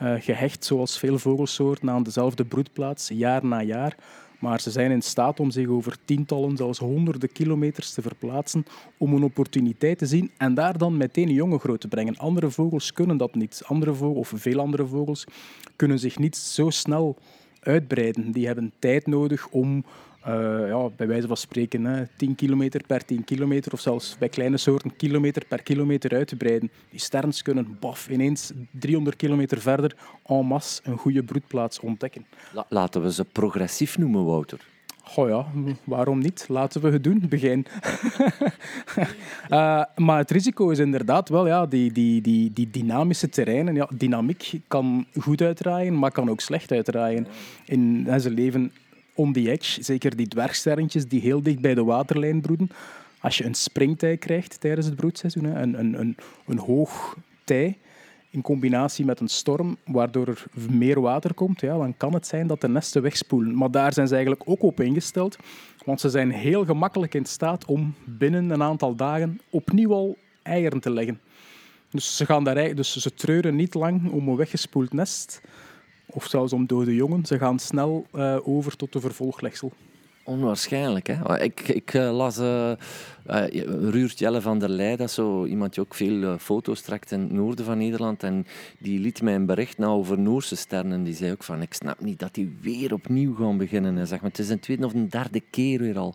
[0.00, 3.96] gehecht, zoals veel vogelsoorten, aan dezelfde broedplaats, jaar na jaar.
[4.38, 8.64] Maar ze zijn in staat om zich over tientallen, zelfs honderden kilometers te verplaatsen
[8.98, 12.16] om een opportuniteit te zien en daar dan meteen jongen groot te brengen.
[12.16, 13.62] Andere vogels kunnen dat niet.
[13.66, 15.26] Andere vogels, of veel andere vogels,
[15.76, 17.16] kunnen zich niet zo snel
[17.60, 18.32] uitbreiden.
[18.32, 19.84] Die hebben tijd nodig om
[20.28, 24.28] uh, ja, bij wijze van spreken hè, 10 kilometer per 10 kilometer of zelfs bij
[24.28, 26.70] kleine soorten kilometer per kilometer uit te breiden.
[26.90, 32.26] Die sterns kunnen baf, ineens 300 kilometer verder en masse een goede broedplaats ontdekken.
[32.68, 34.60] Laten we ze progressief noemen, Wouter.
[35.02, 35.46] Goh ja,
[35.84, 36.44] waarom niet?
[36.48, 37.22] Laten we het doen.
[37.28, 37.66] Begin.
[39.50, 43.74] uh, maar het risico is inderdaad wel ja, die, die, die, die dynamische terreinen.
[43.74, 47.26] Ja, dynamiek kan goed uitdraaien, maar kan ook slecht uitdraaien.
[47.64, 48.72] In, ze leven
[49.20, 49.82] on the edge.
[49.82, 52.70] Zeker die dwergsterrentjes die heel dicht bij de waterlijn broeden.
[53.20, 57.78] Als je een springtij krijgt tijdens het broedseizoen, een, een, een, een hoog tij
[58.30, 62.46] in combinatie met een storm, waardoor er meer water komt, ja, dan kan het zijn
[62.46, 63.54] dat de nesten wegspoelen.
[63.56, 65.36] Maar daar zijn ze eigenlijk ook op ingesteld,
[65.84, 70.80] want ze zijn heel gemakkelijk in staat om binnen een aantal dagen opnieuw al eieren
[70.80, 71.20] te leggen.
[71.90, 75.40] Dus ze, gaan daar, dus ze treuren niet lang om een weggespoeld nest
[76.12, 77.26] of zelfs om dode jongen.
[77.26, 79.72] Ze gaan snel uh, over tot de vervolglegsel.
[80.24, 81.42] Onwaarschijnlijk, hè?
[81.42, 82.72] Ik, ik uh, las uh,
[83.90, 87.32] Ruurt Jelle van der Leij, dat zo iemand die ook veel foto's trekt in het
[87.32, 88.22] noorden van Nederland.
[88.22, 88.46] En
[88.78, 91.02] die liet mij een bericht nou over Noorse sterren.
[91.02, 93.98] Die zei ook van, ik snap niet dat die weer opnieuw gaan beginnen.
[93.98, 96.14] En zeg maar, het is een tweede of een derde keer weer al.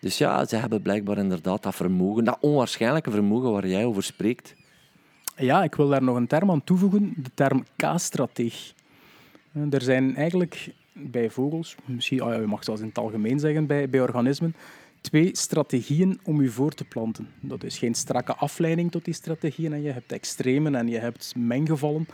[0.00, 4.54] Dus ja, ze hebben blijkbaar inderdaad dat vermogen, dat onwaarschijnlijke vermogen waar jij over spreekt.
[5.36, 8.74] Ja, ik wil daar nog een term aan toevoegen, de term K-strateeg.
[9.70, 13.66] Er zijn eigenlijk bij vogels, misschien, oh ja, je mag zelfs in het algemeen zeggen
[13.66, 14.54] bij, bij organismen,
[15.00, 17.28] twee strategieën om je voor te planten.
[17.40, 19.82] Dat is geen strakke afleiding tot die strategieën.
[19.82, 22.06] Je hebt extremen en je hebt menggevallen.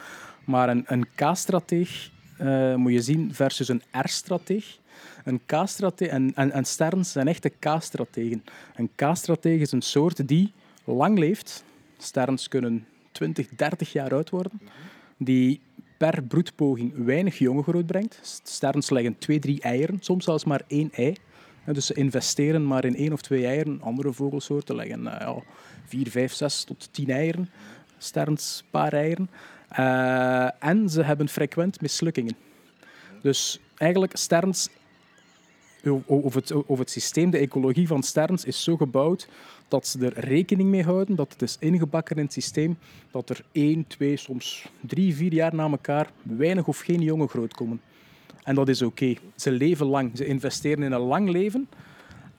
[0.44, 4.78] Maar een, een K-strateeg uh, moet je zien versus een R-strateeg.
[5.24, 8.44] Een K-strateeg en, en, en sterns zijn echte K-strategen.
[8.74, 10.52] Een K-strateeg is een soort die
[10.84, 11.64] lang leeft.
[11.98, 14.60] Sterns kunnen 20, 30 jaar oud worden.
[15.16, 15.60] Die
[16.02, 18.40] per broedpoging weinig jongen grootbrengt.
[18.42, 21.14] Sterns leggen twee, drie eieren, soms zelfs maar één ei.
[21.64, 23.82] Dus ze investeren maar in één of twee eieren.
[23.82, 25.42] Andere vogelsoorten leggen nou ja,
[25.84, 27.50] vier, vijf, zes tot tien eieren.
[27.98, 29.30] Sterns paar eieren.
[29.78, 32.36] Uh, en ze hebben frequent mislukkingen.
[33.20, 34.68] Dus eigenlijk sterns
[36.06, 39.28] of het, het systeem, de ecologie van sterns is zo gebouwd
[39.68, 42.78] dat ze er rekening mee houden, dat het is ingebakken in het systeem,
[43.10, 47.54] dat er één, twee, soms drie, vier jaar na elkaar weinig of geen jongen groot
[47.54, 47.80] komen.
[48.42, 49.14] En dat is oké.
[49.36, 50.10] Ze leven lang.
[50.14, 51.68] Ze investeren in een lang leven.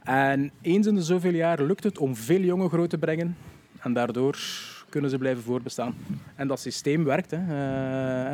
[0.04, 3.38] En eens in de zoveel jaar lukt het om veel jongen groot te brengen.
[3.80, 4.38] En daardoor
[4.94, 5.96] kunnen ze blijven voorbestaan.
[6.36, 7.32] En dat systeem werkt.
[7.32, 7.42] Hè.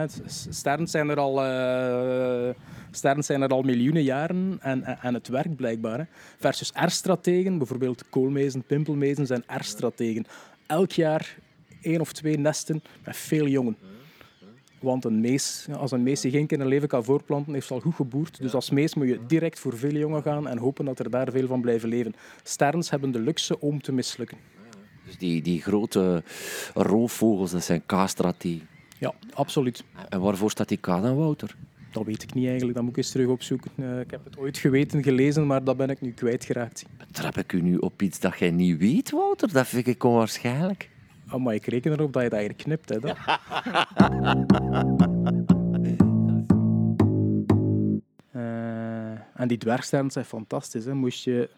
[0.02, 0.10] Uh,
[0.50, 1.46] sterns zijn er al...
[1.46, 2.56] Uh,
[2.92, 5.98] Sterren zijn er al miljoenen jaren en, en, het werkt blijkbaar.
[5.98, 6.04] Hè.
[6.38, 10.26] Versus R-strategen, bijvoorbeeld koolmezen, pimpelmezen, zijn R-strategen.
[10.66, 11.38] Elk jaar
[11.82, 13.78] één of twee nesten met veel jongen.
[14.80, 17.74] Want een mees, als een mees zich één keer een leven kan voorplanten, heeft ze
[17.74, 18.42] al goed geboerd.
[18.42, 21.32] Dus als mees moet je direct voor veel jongen gaan en hopen dat er daar
[21.32, 22.16] veel van blijven leven.
[22.44, 24.38] Sterns hebben de luxe om te mislukken.
[25.10, 26.24] Dus die, die grote
[26.74, 28.68] roofvogels, dat zijn K-strategieën.
[28.98, 29.84] Ja, absoluut.
[30.10, 31.56] En waarvoor staat die K dan, Wouter?
[31.92, 33.72] Dat weet ik niet eigenlijk, dat moet ik eens terug opzoeken.
[33.76, 36.86] Uh, ik heb het ooit geweten, gelezen, maar dat ben ik nu kwijtgeraakt.
[37.12, 39.54] Trap ik u nu op iets dat jij niet weet, Wouter?
[39.54, 40.90] Dat vind ik onwaarschijnlijk.
[41.32, 42.90] Oh, maar ik reken erop dat je dat hier knipt.
[42.90, 43.12] Hè, uh,
[49.42, 50.86] en die dwergsterren zijn fantastisch.
[50.86, 50.94] Hè.
[50.94, 51.50] Moest je...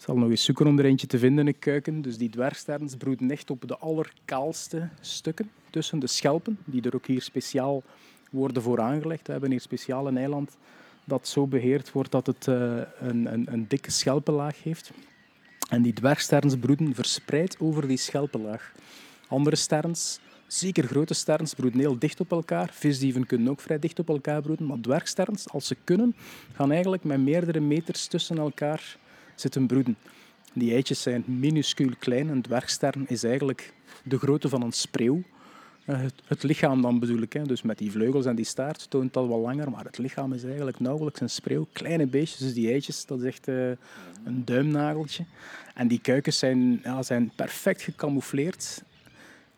[0.00, 2.02] Ik zal nog eens zoeken om er eentje te vinden in kuiken.
[2.02, 7.06] Dus die dwergsterns broeden echt op de allerkaalste stukken tussen de schelpen, die er ook
[7.06, 7.82] hier speciaal
[8.30, 9.26] worden voor aangelegd.
[9.26, 10.56] We hebben hier speciaal een eiland
[11.04, 14.90] dat zo beheerd wordt dat het uh, een, een, een, dikke schelpenlaag heeft.
[15.68, 18.72] En die dwergsterns broeden verspreid over die schelpenlaag.
[19.28, 22.70] Andere sterns, zeker grote sterns, broeden heel dicht op elkaar.
[22.72, 24.66] Visdieven kunnen ook vrij dicht op elkaar broeden.
[24.66, 26.16] Maar dwergsterns, als ze kunnen,
[26.52, 28.98] gaan eigenlijk met meerdere meters tussen elkaar
[29.40, 29.96] zitten broeden.
[30.52, 32.28] Die eitjes zijn minuscuul klein.
[32.28, 33.72] Een dwergstern is eigenlijk
[34.02, 35.22] de grootte van een spreeuw.
[35.84, 37.32] Eh, het, het, lichaam dan bedoel ik.
[37.32, 37.42] Hè.
[37.42, 39.70] Dus met die vleugels en die staart toont dat wel langer.
[39.70, 41.66] Maar het lichaam is eigenlijk nauwelijks een spreeuw.
[41.72, 43.70] Kleine beestjes, dus die eitjes, dat is echt uh,
[44.24, 45.24] een duimnageltje.
[45.74, 48.82] En die kuikens zijn, ja, zijn perfect gecamoufleerd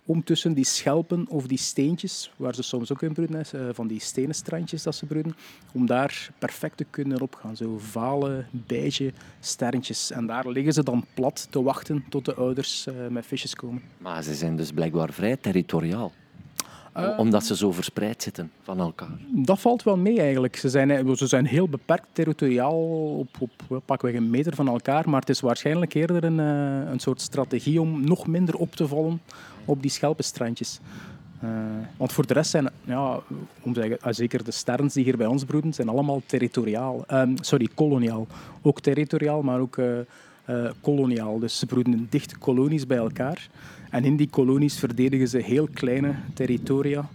[0.07, 3.87] om tussen die schelpen of die steentjes, waar ze soms ook in broeden, eh, van
[3.87, 5.37] die stenen strandjes dat ze broeden,
[5.73, 7.57] om daar perfect te kunnen opgaan.
[7.57, 10.11] Zo vale, beige sterntjes.
[10.11, 13.83] En daar liggen ze dan plat te wachten tot de ouders uh, met visjes komen.
[13.99, 16.13] Maar ze zijn dus blijkbaar vrij territoriaal.
[16.97, 19.19] Uh, omdat ze zo verspreid zitten van elkaar.
[19.29, 20.57] Dat valt wel mee eigenlijk.
[20.57, 25.09] Ze zijn, ze zijn heel beperkt territoriaal op, op pakweg een meter van elkaar.
[25.09, 29.21] Maar het is waarschijnlijk eerder een, een soort strategie om nog minder op te vallen
[29.65, 30.81] op die schelpenstrandjes.
[31.45, 31.51] Uh,
[31.97, 33.21] want voor de rest zijn, ja,
[33.63, 37.05] om zeggen, uh, zeker de sterns die hier bij ons broeden, zijn allemaal territoriaal.
[37.13, 38.27] Um, sorry, koloniaal.
[38.63, 41.39] Ook territoriaal, maar ook uh, koloniaal.
[41.39, 43.49] Dus ze broeden in dichte kolonies bij elkaar.
[43.91, 47.09] En in die kolonies verdedigen ze heel kleine territoria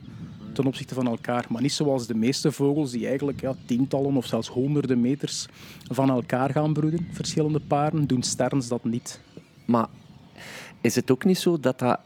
[0.53, 1.45] ten opzichte van elkaar.
[1.49, 5.47] Maar niet zoals de meeste vogels, die eigenlijk ja, tientallen of zelfs honderden meters
[5.87, 7.07] van elkaar gaan broeden.
[7.11, 9.19] Verschillende paren doen sterns dat niet.
[9.65, 9.87] Maar
[10.81, 11.99] is het ook niet zo dat dat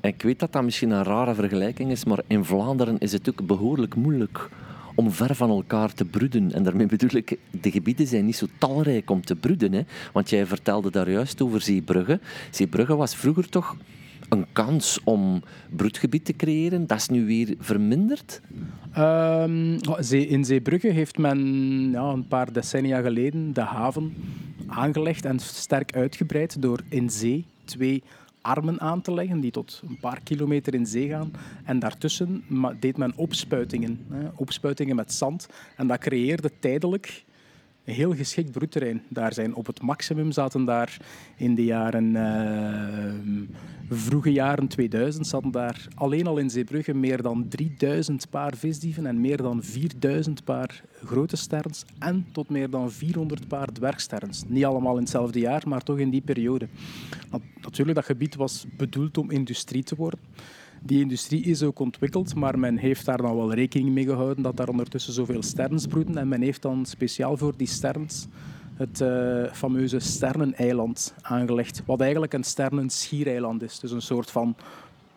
[0.00, 3.46] ik weet dat dat misschien een rare vergelijking is, maar in Vlaanderen is het ook
[3.46, 4.48] behoorlijk moeilijk
[4.94, 6.52] om ver van elkaar te broeden.
[6.52, 9.72] En daarmee bedoel ik, de gebieden zijn niet zo talrijk om te broeden.
[9.72, 9.82] Hè?
[10.12, 12.20] Want jij vertelde daar juist over Zeebrugge.
[12.50, 13.76] Zeebrugge was vroeger toch
[14.28, 16.86] een kans om broedgebied te creëren.
[16.86, 18.40] Dat is nu weer verminderd?
[18.98, 19.78] Um,
[20.10, 21.38] in Zeebrugge heeft men
[21.90, 24.14] ja, een paar decennia geleden de haven
[24.66, 28.02] aangelegd en sterk uitgebreid door in zee twee
[28.46, 31.30] armen aan te leggen die tot een paar kilometer in zee gaan.
[31.64, 32.44] En daartussen
[32.80, 35.46] deed men opspuitingen, hè, opspuitingen met zand.
[35.76, 37.24] En dat creëerde tijdelijk
[37.86, 39.02] een heel geschikt broedterrein.
[39.08, 40.96] Daar zijn op het maximum zaten daar
[41.36, 47.48] in de jaren, uh, vroege jaren 2000, zaten daar alleen al in Zeebrugge meer dan
[47.48, 53.48] 3000 paar visdieven en meer dan 4000 paar grote sterns en tot meer dan 400
[53.48, 54.42] paar dwergsterns.
[54.46, 56.68] Niet allemaal in hetzelfde jaar, maar toch in die periode.
[57.60, 60.20] Natuurlijk, dat gebied was bedoeld om industrie te worden.
[60.86, 64.56] Die industrie is ook ontwikkeld, maar men heeft daar dan wel rekening mee gehouden dat
[64.56, 66.18] daar ondertussen zoveel sterns broeden.
[66.18, 68.26] En men heeft dan speciaal voor die sterns
[68.74, 71.82] het uh, fameuze Sterneneiland aangelegd.
[71.86, 73.78] Wat eigenlijk een sternenschiereiland is.
[73.78, 74.56] Dus een soort van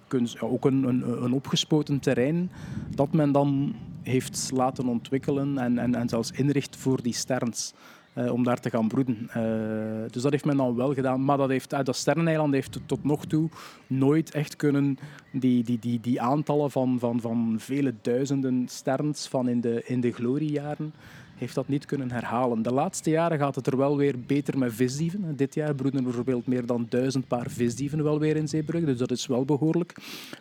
[0.08, 2.52] kunst, ook een, een, een, opgespoten terrein
[2.96, 7.74] dat men dan heeft laten ontwikkelen en, en, en zelfs inricht voor die sterns.
[8.14, 9.30] Uh, om daar te gaan broeden.
[9.38, 11.26] Uh, dus dat heeft men dan wel gedaan.
[11.26, 13.50] Maar dat, heeft, uh, dat Sterreneiland heeft tot nog toe
[13.88, 14.98] nooit echt kunnen
[15.32, 20.02] die, die, die, die aantallen van, van, van vele duizenden sterns van in de, in
[20.02, 20.94] de gloriejaren
[21.40, 22.62] heeft dat niet kunnen herhalen.
[22.62, 25.36] De laatste jaren gaat het er wel weer beter met visdieven.
[25.36, 29.12] Dit jaar broeden bijvoorbeeld meer dan duizend paar visdieven wel weer in Zeebrugge, dus dat
[29.12, 29.96] is wel behoorlijk.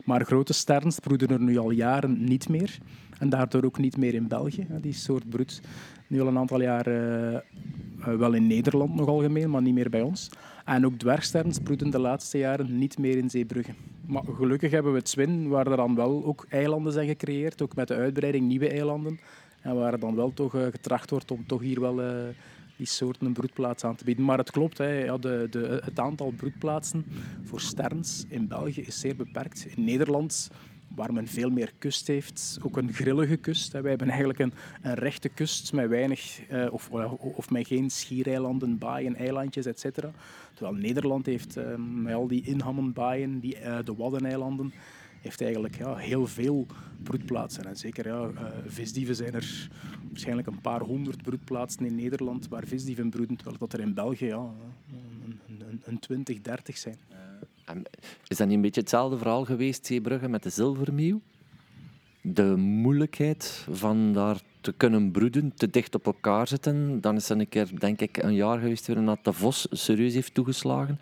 [0.05, 2.79] Maar grote sterns broeden er nu al jaren niet meer.
[3.19, 4.67] En daardoor ook niet meer in België.
[4.81, 5.61] Die soort broed
[6.09, 7.39] nu al een aantal jaar uh,
[7.99, 10.31] wel in Nederland nog algemeen, maar niet meer bij ons.
[10.65, 13.73] En ook dwergsterns broeden de laatste jaren niet meer in Zeebrugge.
[14.07, 17.75] Maar gelukkig hebben we het Zwin, waar er dan wel ook eilanden zijn gecreëerd, ook
[17.75, 19.21] met de uitbreiding nieuwe eilanden.
[19.61, 22.01] En waar dan wel toch uh, getracht wordt om toch hier wel
[22.79, 24.25] die soorten een broedplaats aan te bieden.
[24.25, 27.05] Maar het klopt, hè, ja, de, de, het aantal broedplaatsen
[27.43, 29.67] voor sterns in België is zeer beperkt.
[29.77, 30.51] In Nederland
[30.95, 32.59] waar men veel meer kust heeft.
[32.63, 33.73] Ook een grillige kust.
[33.73, 38.79] Wij hebben eigenlijk een, een rechte kust met weinig uh, of, of met geen schiereilanden,
[38.79, 39.85] baaien, eilandjes, etc.
[40.55, 44.73] Terwijl Nederland heeft uh, met al die inhammen, baaien, die, de Waddeneilanden,
[45.21, 46.67] heeft eigenlijk ja, heel veel
[47.03, 47.65] broedplaatsen.
[47.65, 48.31] En zeker ja,
[48.67, 49.69] visdieven zijn er
[50.09, 54.27] waarschijnlijk een paar honderd broedplaatsen in Nederland waar visdieven broeden, terwijl dat er in België
[54.27, 54.51] ja,
[55.27, 56.99] een, een, een 20, 30 zijn.
[58.27, 61.21] Is dat niet een beetje hetzelfde verhaal geweest, Zeebrugge, met de zilvermeeuw?
[62.21, 67.01] De moeilijkheid van daar te kunnen broeden, te dicht op elkaar zitten.
[67.01, 70.15] Dan is er een keer, denk ik, een jaar geweest waarin dat de vos serieus
[70.15, 71.01] heeft toegeslagen.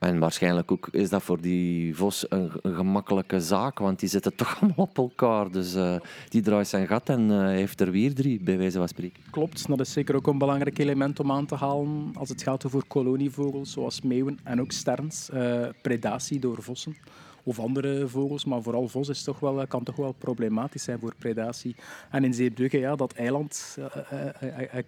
[0.00, 4.34] En waarschijnlijk ook is dat voor die vos een, een gemakkelijke zaak, want die zitten
[4.34, 5.50] toch allemaal op elkaar.
[5.50, 5.96] Dus uh,
[6.28, 9.22] die draait zijn gat en uh, heeft er weer drie, bij wijze van spreken.
[9.30, 12.66] Klopt, dat is zeker ook een belangrijk element om aan te halen als het gaat
[12.66, 15.30] over kolonievogels, zoals meeuwen en ook sterns.
[15.34, 16.96] Uh, predatie door vossen
[17.42, 21.14] of andere vogels, maar vooral vos is toch wel, kan toch wel problematisch zijn voor
[21.18, 21.76] predatie.
[22.10, 23.78] En in Zeebrugge, ja, dat eiland,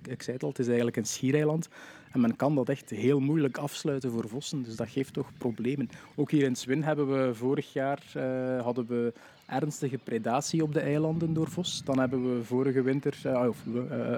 [0.08, 1.68] ik zei het al, het is eigenlijk een schiereiland.
[2.12, 4.62] En men kan dat echt heel moeilijk afsluiten voor vossen.
[4.62, 5.88] Dus dat geeft toch problemen.
[6.14, 9.12] Ook hier in Swin hebben we vorig jaar uh, hadden we
[9.46, 11.82] ernstige predatie op de eilanden door vos.
[11.84, 13.64] Dan hebben we vorige winter, uh, of,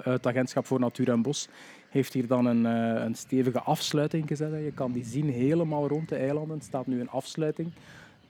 [0.04, 1.48] het Agentschap voor Natuur en Bos
[1.88, 2.64] heeft hier dan een,
[3.04, 4.50] een stevige afsluiting gezet.
[4.50, 6.56] Je kan die zien helemaal rond de eilanden.
[6.56, 7.72] Er staat nu een afsluiting.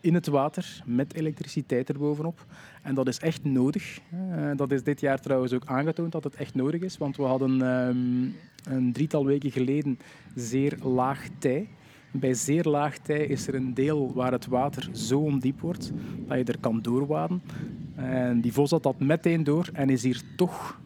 [0.05, 2.47] In het water met elektriciteit erbovenop.
[2.83, 4.01] En dat is echt nodig.
[4.15, 7.23] Uh, dat is dit jaar trouwens ook aangetoond dat het echt nodig is, want we
[7.23, 9.99] hadden um, een drietal weken geleden
[10.35, 11.69] zeer laag tij.
[12.11, 15.93] Bij zeer laag tij is er een deel waar het water zo ondiep wordt
[16.27, 17.43] dat je er kan doorwaden.
[17.95, 20.81] En die vos had dat meteen door en is hier toch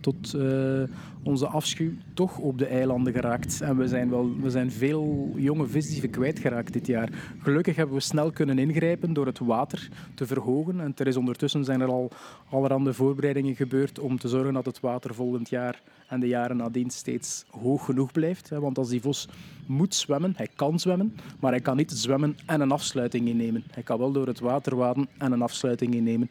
[0.00, 0.82] tot uh,
[1.22, 3.60] onze afschuw toch op de eilanden geraakt.
[3.60, 7.08] En we zijn, wel, we zijn veel jonge visdieven kwijtgeraakt dit jaar.
[7.38, 10.80] Gelukkig hebben we snel kunnen ingrijpen door het water te verhogen.
[10.80, 12.10] En er is ondertussen zijn er al
[12.50, 16.90] allerhande voorbereidingen gebeurd om te zorgen dat het water volgend jaar en de jaren nadien
[16.90, 18.48] steeds hoog genoeg blijft.
[18.48, 19.28] Want als die vos
[19.66, 23.64] moet zwemmen, hij kan zwemmen, maar hij kan niet zwemmen en een afsluiting innemen.
[23.70, 26.30] Hij kan wel door het water waden en een afsluiting innemen.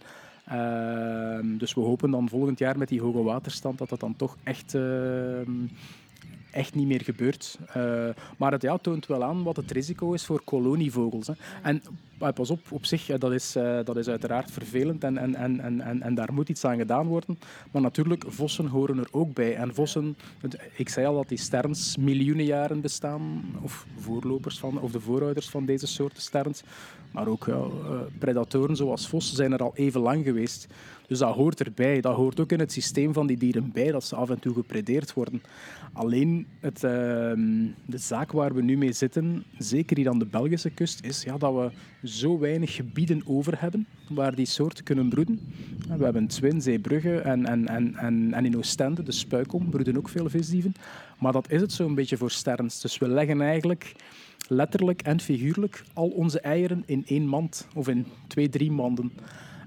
[0.50, 4.38] Ehm, dus we hopen dan volgend jaar met die hoge waterstand dat dat dan toch
[4.44, 5.52] echt, ehm,
[6.52, 7.58] echt niet meer gebeurt.
[7.78, 11.28] Uh, maar het ja, toont wel aan wat het risico is voor kolonievogels.
[11.28, 11.34] Hè.
[11.62, 11.82] En
[12.36, 13.52] pas op, op zich, dat is,
[13.84, 17.40] dat is uiteraard vervelend en, en, en, en, en daar moet iets aan gedaan worden.
[17.72, 19.56] Maar natuurlijk, vossen horen er ook bij.
[19.56, 20.18] En vossen,
[20.76, 25.50] ik zei al dat die sterns miljoenen jaren bestaan, of voorlopers van, of de voorouders
[25.50, 26.64] van deze soorten sterns.
[27.12, 27.66] Maar ook eh,
[28.20, 30.68] predatoren zoals vossen zijn er al even lang geweest.
[31.10, 32.02] Dus dat hoort erbij.
[32.02, 34.54] Dat hoort ook in het systeem van die dieren bij, dat ze af en toe
[34.54, 35.41] gepredeerd worden.
[35.93, 36.91] Alleen het, uh,
[37.86, 41.38] de zaak waar we nu mee zitten, zeker hier aan de Belgische kust, is ja,
[41.38, 41.72] dat we
[42.08, 45.39] zo weinig gebieden over hebben waar die soorten kunnen broeden.
[45.98, 50.10] We hebben Twin, Zeebrugge en, en, en, en, en in Oostende, de Spuikom, broeden ook
[50.10, 50.74] veel visdieven.
[51.19, 52.82] Maar dat is het zo'n beetje voor sterns.
[52.82, 53.95] Dus we leggen eigenlijk
[54.48, 59.12] letterlijk en figuurlijk al onze eieren in één mand of in twee, drie manden.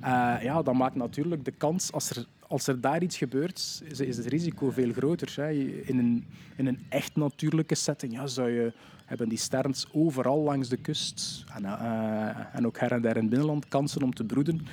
[0.02, 4.16] Uh, ja, dat maakt natuurlijk de kans, als er, als er daar iets gebeurt, is
[4.16, 5.32] het risico veel groter.
[5.36, 5.50] Hè.
[5.50, 6.24] In, een,
[6.56, 8.72] in een echt natuurlijke setting ja, zou je
[9.12, 13.20] hebben die sterns overal langs de kust en, uh, en ook her en der in
[13.20, 14.66] het binnenland kansen om te broeden.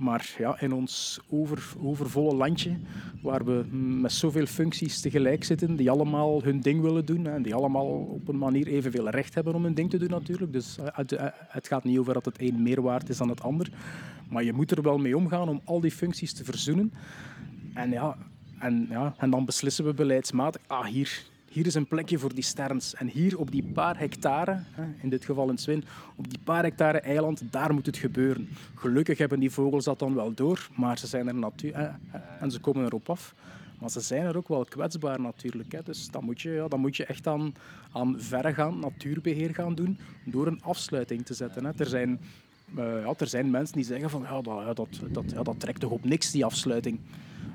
[0.00, 2.76] Maar ja, in ons over, overvolle landje,
[3.22, 7.54] waar we met zoveel functies tegelijk zitten, die allemaal hun ding willen doen en die
[7.54, 10.52] allemaal op een manier evenveel recht hebben om hun ding te doen natuurlijk.
[10.52, 13.28] Dus eh, het, eh, het gaat niet over dat het een meer waard is dan
[13.28, 13.70] het ander.
[14.28, 16.92] Maar je moet er wel mee omgaan om al die functies te verzoenen.
[17.74, 18.16] En ja,
[18.58, 22.44] en, ja, en dan beslissen we beleidsmatig, ah hier, hier is een plekje voor die
[22.44, 22.94] sterns.
[22.94, 24.62] En hier op die paar hectare,
[25.00, 25.84] in dit geval in Swin,
[26.16, 28.48] op die paar hectare eiland, daar moet het gebeuren.
[28.74, 31.90] Gelukkig hebben die vogels dat dan wel door, maar ze zijn er natuurlijk
[32.40, 33.34] en ze komen erop af.
[33.78, 35.72] Maar ze zijn er ook wel kwetsbaar natuurlijk.
[35.72, 35.82] Hè.
[35.84, 37.54] Dus dan moet je, ja, dan moet je echt aan,
[37.92, 41.64] aan verregaand natuurbeheer gaan doen door een afsluiting te zetten.
[41.64, 41.70] Hè.
[41.76, 42.20] Er zijn
[42.78, 45.80] uh, ja, er zijn mensen die zeggen van ja, dat, dat, dat, ja, dat trekt
[45.80, 46.98] toch op niks, die afsluiting.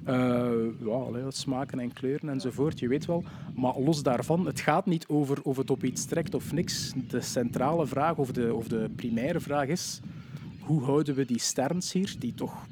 [0.07, 3.23] Uh, ja, smaken en kleuren enzovoort, je weet wel.
[3.55, 6.93] Maar los daarvan, het gaat niet over of het op iets trekt of niks.
[7.07, 9.99] De centrale vraag of de, of de primaire vraag is,
[10.59, 12.65] hoe houden we die sterns hier, die toch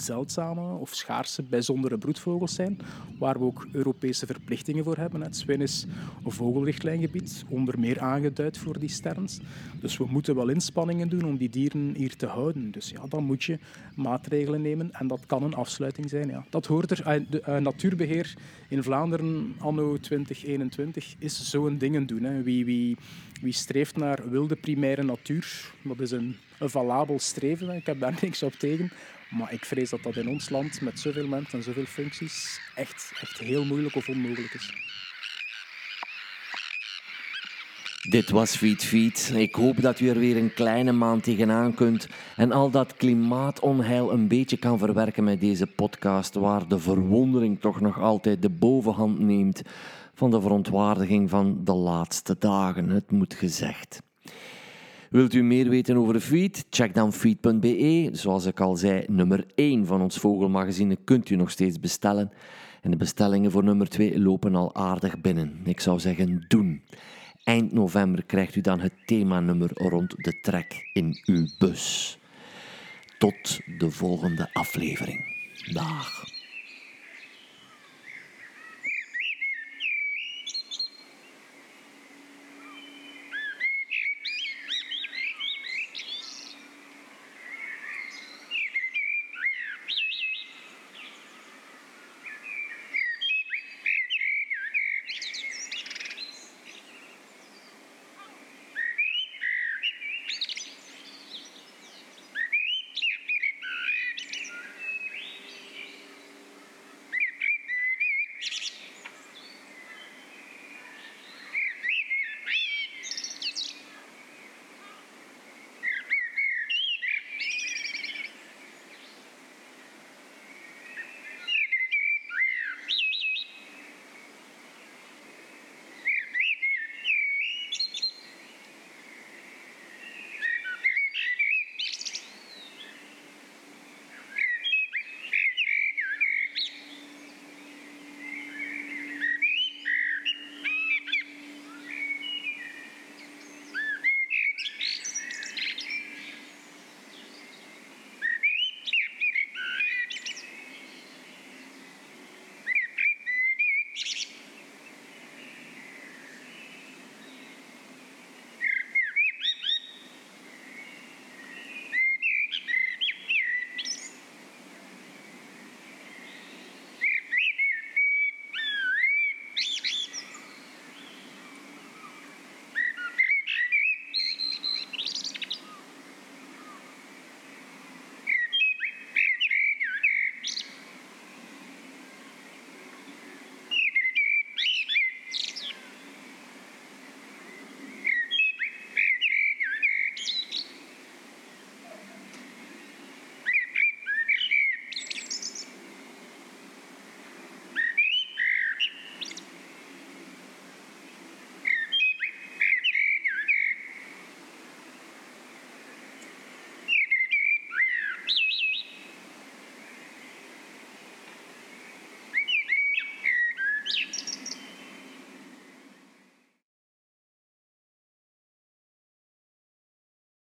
[0.00, 2.78] zeldzame of schaarse bijzondere broedvogels zijn,
[3.18, 5.20] waar we ook Europese verplichtingen voor hebben.
[5.20, 5.86] Het Zwin is
[6.24, 9.38] een vogelrichtlijngebied, onder meer aangeduid voor die sterns.
[9.80, 12.70] Dus we moeten wel inspanningen doen om die dieren hier te houden.
[12.70, 13.58] Dus ja, dan moet je
[13.96, 16.28] maatregelen nemen en dat kan een afsluiting zijn.
[16.28, 16.44] Ja.
[16.50, 17.06] Dat hoort er.
[17.06, 18.34] Eh, de, uh, natuurbeheer
[18.68, 22.22] in Vlaanderen anno 2021 is zo'n dingen doen.
[22.22, 22.42] Hè.
[22.42, 22.96] Wie, wie,
[23.40, 27.70] wie streeft naar wilde primaire natuur, dat is een, een valabel streven.
[27.70, 28.90] Ik heb daar niks op tegen.
[29.30, 33.12] Maar ik vrees dat dat in ons land met zoveel mensen en zoveel functies echt,
[33.20, 34.72] echt heel moeilijk of onmogelijk is.
[38.08, 39.32] Dit was Feed Feed.
[39.34, 44.12] Ik hoop dat u er weer een kleine maand tegenaan kunt en al dat klimaatonheil
[44.12, 49.18] een beetje kan verwerken met deze podcast, waar de verwondering toch nog altijd de bovenhand
[49.18, 49.62] neemt
[50.14, 54.00] van de verontwaardiging van de laatste dagen, het moet gezegd.
[55.10, 56.66] Wilt u meer weten over Feed?
[56.70, 58.08] Check dan feed.be.
[58.12, 62.30] Zoals ik al zei, nummer 1 van ons vogelmagazine kunt u nog steeds bestellen.
[62.82, 65.60] En de bestellingen voor nummer 2 lopen al aardig binnen.
[65.64, 66.82] Ik zou zeggen, doen.
[67.44, 72.18] Eind november krijgt u dan het themanummer rond de trek in uw bus.
[73.18, 75.36] Tot de volgende aflevering.
[75.72, 76.27] Dag.